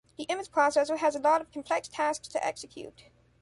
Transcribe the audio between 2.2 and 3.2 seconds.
to execute.